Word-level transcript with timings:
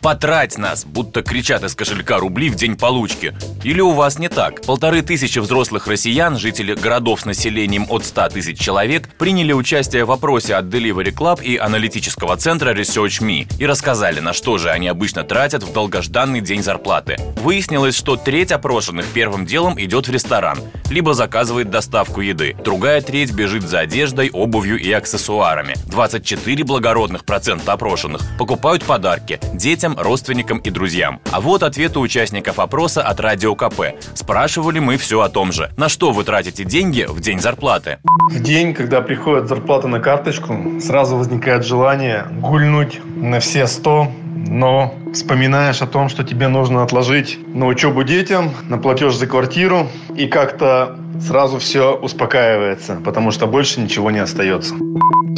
Потрать 0.00 0.58
нас, 0.58 0.84
будто 0.84 1.22
кричат 1.22 1.64
из 1.64 1.74
кошелька 1.74 2.18
рубли 2.18 2.50
в 2.50 2.54
день 2.54 2.76
получки. 2.76 3.34
Или 3.64 3.80
у 3.80 3.90
вас 3.90 4.18
не 4.18 4.28
так? 4.28 4.62
Полторы 4.62 5.02
тысячи 5.02 5.38
взрослых 5.38 5.86
россиян, 5.86 6.38
жители 6.38 6.74
городов 6.74 7.22
с 7.22 7.24
населением 7.24 7.86
от 7.88 8.04
100 8.04 8.28
тысяч 8.28 8.58
человек, 8.58 9.08
приняли 9.18 9.52
участие 9.52 10.04
в 10.04 10.12
опросе 10.12 10.54
от 10.54 10.66
Delivery 10.66 11.12
Club 11.12 11.42
и 11.42 11.56
аналитического 11.56 12.36
центра 12.36 12.74
Research.me 12.74 13.46
и 13.58 13.66
рассказали, 13.66 14.20
на 14.20 14.32
что 14.32 14.58
же 14.58 14.70
они 14.70 14.88
обычно 14.88 15.24
тратят 15.24 15.62
в 15.62 15.72
долгожданный 15.72 16.40
день 16.40 16.62
зарплаты. 16.62 17.16
Выяснилось, 17.36 17.96
что 17.96 18.16
треть 18.16 18.52
опрошенных 18.52 19.06
первым 19.06 19.46
делом 19.46 19.80
идет 19.80 20.08
в 20.08 20.12
ресторан, 20.12 20.58
либо 20.90 21.14
заказывает 21.14 21.70
доставку 21.70 22.20
еды. 22.20 22.56
Другая 22.64 23.00
треть 23.00 23.32
бежит 23.32 23.62
за 23.62 23.80
одеждой, 23.80 24.30
обувью 24.30 24.78
и 24.78 24.92
аксессуарами. 24.92 25.74
24 25.86 26.64
благородных 26.64 27.24
процента 27.24 27.72
опрошенных 27.72 28.22
покупают 28.38 28.84
подарки 28.84 29.40
детям, 29.54 29.95
родственникам 29.96 30.58
и 30.58 30.70
друзьям. 30.70 31.20
А 31.32 31.40
вот 31.40 31.62
ответы 31.62 31.98
участников 31.98 32.58
опроса 32.58 33.02
от 33.02 33.20
Радио 33.20 33.54
КП. 33.54 33.94
Спрашивали 34.14 34.78
мы 34.78 34.96
все 34.96 35.20
о 35.20 35.28
том 35.28 35.52
же. 35.52 35.70
На 35.76 35.88
что 35.88 36.12
вы 36.12 36.24
тратите 36.24 36.64
деньги 36.64 37.06
в 37.08 37.20
день 37.20 37.40
зарплаты? 37.40 37.98
В 38.30 38.40
день, 38.40 38.74
когда 38.74 39.00
приходит 39.00 39.48
зарплата 39.48 39.88
на 39.88 40.00
карточку, 40.00 40.80
сразу 40.80 41.16
возникает 41.16 41.64
желание 41.64 42.26
гульнуть 42.30 43.00
на 43.16 43.40
все 43.40 43.66
сто, 43.66 44.10
но 44.48 44.94
вспоминаешь 45.12 45.82
о 45.82 45.86
том, 45.86 46.08
что 46.08 46.24
тебе 46.24 46.48
нужно 46.48 46.82
отложить 46.82 47.38
на 47.54 47.66
учебу 47.66 48.04
детям, 48.04 48.52
на 48.68 48.78
платеж 48.78 49.14
за 49.14 49.26
квартиру, 49.26 49.88
и 50.14 50.26
как-то 50.26 50.96
сразу 51.20 51.58
все 51.58 51.94
успокаивается, 51.94 53.00
потому 53.04 53.30
что 53.30 53.46
больше 53.46 53.80
ничего 53.80 54.10
не 54.10 54.18
остается. 54.18 54.74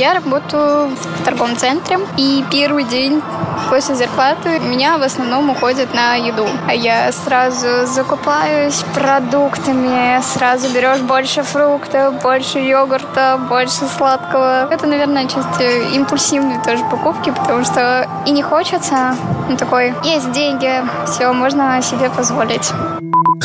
Я 0.00 0.14
работаю 0.14 0.90
в 0.90 1.24
торговом 1.24 1.56
центре, 1.56 1.98
и 2.16 2.44
первый 2.52 2.84
день 2.84 3.20
после 3.68 3.96
зарплаты 3.96 4.60
меня 4.60 4.96
в 4.96 5.02
основном 5.02 5.50
уходит 5.50 5.92
на 5.92 6.14
еду. 6.14 6.46
А 6.68 6.74
я 6.74 7.10
сразу 7.10 7.84
закупаюсь 7.84 8.84
продуктами, 8.94 10.22
сразу 10.22 10.72
берешь 10.72 11.00
больше 11.00 11.42
фруктов, 11.42 12.22
больше 12.22 12.60
йогурта, 12.60 13.40
больше 13.48 13.86
сладкого. 13.96 14.72
Это, 14.72 14.86
наверное, 14.86 15.24
чисто 15.24 15.64
импульсивные 15.92 16.60
тоже 16.64 16.84
покупки, 16.84 17.30
потому 17.30 17.64
что 17.64 18.08
и 18.24 18.30
не 18.30 18.42
хочется, 18.42 19.16
ну 19.48 19.56
такой, 19.56 19.94
есть 20.04 20.30
деньги, 20.30 20.70
все, 21.06 21.32
можно 21.32 21.82
себе 21.82 22.08
позволить. 22.08 22.72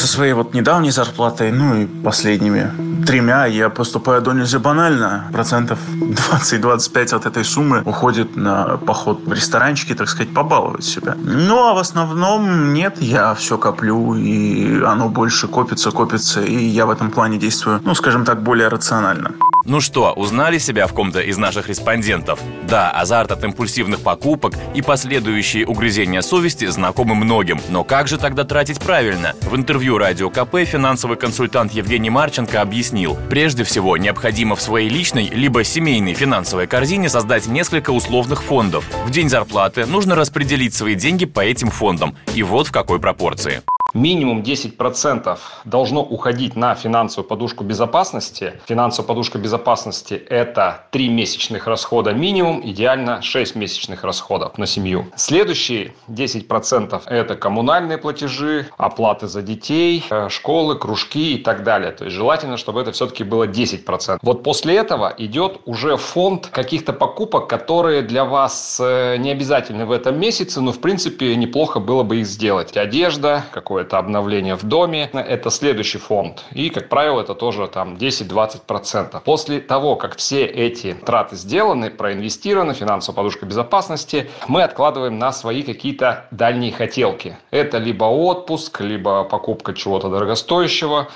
Со 0.03 0.09
своей 0.09 0.33
вот 0.33 0.53
недавней 0.53 0.91
зарплатой, 0.91 1.53
ну 1.53 1.75
и 1.75 1.85
последними 1.85 2.73
тремя 3.07 3.45
я 3.45 3.69
поступаю 3.69 4.21
до 4.21 4.33
нельзя 4.33 4.59
банально. 4.59 5.29
Процентов 5.31 5.79
20-25 5.91 7.15
от 7.15 7.25
этой 7.25 7.45
суммы 7.45 7.81
уходит 7.85 8.35
на 8.35 8.75
поход 8.85 9.21
в 9.25 9.31
ресторанчики, 9.31 9.95
так 9.95 10.09
сказать, 10.09 10.33
побаловать 10.33 10.83
себя. 10.83 11.15
Ну, 11.23 11.69
а 11.69 11.73
в 11.73 11.77
основном 11.77 12.73
нет, 12.73 13.01
я 13.01 13.33
все 13.33 13.57
коплю, 13.57 14.15
и 14.15 14.83
оно 14.83 15.07
больше 15.07 15.47
копится, 15.47 15.91
копится, 15.91 16.41
и 16.41 16.65
я 16.65 16.85
в 16.85 16.89
этом 16.89 17.09
плане 17.09 17.37
действую, 17.37 17.79
ну, 17.85 17.95
скажем 17.95 18.25
так, 18.25 18.43
более 18.43 18.67
рационально. 18.67 19.31
Ну 19.65 19.79
что, 19.79 20.11
узнали 20.11 20.57
себя 20.57 20.87
в 20.87 20.93
ком-то 20.93 21.21
из 21.21 21.37
наших 21.37 21.69
респондентов? 21.69 22.37
Да, 22.67 22.91
азарт 22.91 23.31
от 23.31 23.45
импульсивных 23.45 24.01
покупок 24.01 24.55
и 24.75 24.81
последующие 24.81 25.65
угрызения 25.65 26.21
совести 26.21 26.65
знакомы 26.65 27.15
многим. 27.15 27.61
Но 27.69 27.85
как 27.85 28.09
же 28.09 28.17
тогда 28.17 28.43
тратить 28.43 28.81
правильно? 28.81 29.35
В 29.41 29.55
интервью 29.55 29.97
Радио 29.97 30.29
КП 30.29 30.65
финансовый 30.65 31.15
консультант 31.15 31.71
Евгений 31.71 32.09
Марченко 32.09 32.61
объяснил, 32.61 33.17
прежде 33.29 33.63
всего 33.63 33.95
необходимо 33.95 34.57
в 34.57 34.61
своей 34.61 34.89
личной 34.89 35.29
либо 35.29 35.63
семейной 35.63 36.13
финансовой 36.13 36.67
корзине 36.67 37.07
создать 37.07 37.47
несколько 37.47 37.91
условных 37.91 38.43
фондов. 38.43 38.85
В 39.05 39.11
день 39.11 39.29
зарплаты 39.29 39.85
нужно 39.85 40.15
распределить 40.15 40.73
свои 40.73 40.95
деньги 40.95 41.23
по 41.23 41.39
этим 41.39 41.69
фондам. 41.69 42.17
И 42.35 42.43
вот 42.43 42.67
в 42.67 42.71
какой 42.73 42.99
пропорции 42.99 43.61
минимум 43.93 44.41
10% 44.41 45.37
должно 45.65 46.01
уходить 46.01 46.55
на 46.55 46.75
финансовую 46.75 47.27
подушку 47.27 47.63
безопасности. 47.63 48.53
Финансовая 48.65 49.07
подушка 49.07 49.37
безопасности– 49.37 50.13
это 50.29 50.87
3 50.91 51.09
месячных 51.09 51.67
расхода 51.67 52.13
минимум, 52.13 52.61
идеально 52.63 53.21
6 53.21 53.55
месячных 53.55 54.03
расходов 54.03 54.57
на 54.57 54.65
семью. 54.65 55.05
Следующие 55.15 55.93
10%– 56.07 57.03
это 57.05 57.35
коммунальные 57.35 57.97
платежи, 57.97 58.67
оплаты 58.77 59.27
за 59.27 59.41
детей, 59.41 60.03
э, 60.09 60.29
школы, 60.29 60.77
кружки 60.77 61.35
и 61.35 61.37
так 61.37 61.63
далее. 61.63 61.91
То 61.91 62.05
есть 62.05 62.15
желательно, 62.15 62.57
чтобы 62.57 62.81
это 62.81 62.91
все-таки 62.91 63.23
было 63.23 63.47
10%. 63.47 64.19
Вот 64.21 64.43
после 64.43 64.75
этого 64.75 65.13
идет 65.17 65.61
уже 65.65 65.97
фонд 65.97 66.47
каких-то 66.47 66.93
покупок, 66.93 67.47
которые 67.47 68.01
для 68.01 68.25
вас 68.25 68.79
э, 68.81 69.17
не 69.17 69.31
обязательны 69.31 69.85
в 69.85 69.91
этом 69.91 70.19
месяце, 70.19 70.61
но 70.61 70.71
в 70.71 70.79
принципе 70.79 71.35
неплохо 71.35 71.79
было 71.79 72.03
бы 72.03 72.17
их 72.17 72.27
сделать. 72.27 72.75
Одежда, 72.75 73.45
какое 73.51 73.82
это 73.83 73.97
обновление 73.99 74.55
в 74.55 74.63
доме, 74.63 75.09
это 75.13 75.49
следующий 75.49 75.99
фонд. 75.99 76.43
И, 76.51 76.69
как 76.69 76.89
правило, 76.89 77.21
это 77.21 77.35
тоже 77.35 77.67
там 77.67 77.95
10-20%. 77.95 79.21
После 79.23 79.59
того, 79.59 79.95
как 79.95 80.17
все 80.17 80.45
эти 80.45 80.93
траты 80.93 81.35
сделаны, 81.35 81.89
проинвестированы, 81.91 82.73
финансовая 82.73 83.15
подушка 83.15 83.45
безопасности, 83.45 84.29
мы 84.47 84.63
откладываем 84.63 85.19
на 85.19 85.31
свои 85.31 85.63
какие-то 85.63 86.25
дальние 86.31 86.71
хотелки. 86.71 87.37
Это 87.51 87.77
либо 87.77 88.05
отпуск, 88.05 88.81
либо 88.81 89.23
покупка 89.23 89.73
чего-то 89.73 90.09
дорогостоящего, 90.09 91.09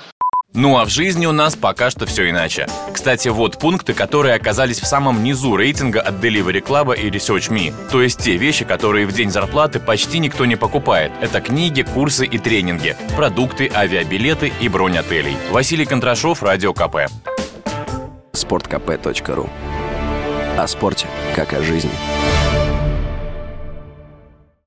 ну 0.54 0.78
а 0.78 0.84
в 0.84 0.88
жизни 0.88 1.26
у 1.26 1.32
нас 1.32 1.56
пока 1.56 1.90
что 1.90 2.06
все 2.06 2.30
иначе. 2.30 2.66
Кстати, 2.92 3.28
вот 3.28 3.58
пункты, 3.58 3.94
которые 3.94 4.34
оказались 4.34 4.80
в 4.80 4.86
самом 4.86 5.22
низу 5.22 5.56
рейтинга 5.56 6.00
от 6.00 6.14
Delivery 6.14 6.62
Club 6.62 6.98
и 6.98 7.10
Research.me. 7.10 7.72
То 7.90 8.02
есть 8.02 8.22
те 8.22 8.36
вещи, 8.36 8.64
которые 8.64 9.06
в 9.06 9.12
день 9.12 9.30
зарплаты 9.30 9.78
почти 9.78 10.18
никто 10.18 10.46
не 10.46 10.56
покупает. 10.56 11.12
Это 11.20 11.40
книги, 11.40 11.82
курсы 11.82 12.26
и 12.26 12.38
тренинги, 12.38 12.96
продукты, 13.16 13.70
авиабилеты 13.72 14.52
и 14.60 14.68
бронь 14.68 14.98
отелей. 14.98 15.36
Василий 15.50 15.84
Контрашов, 15.84 16.42
Радио 16.42 16.72
КП. 16.72 17.10
Спорткп.ру 18.32 19.48
О 20.56 20.66
спорте, 20.66 21.06
как 21.34 21.52
о 21.52 21.62
жизни. 21.62 21.90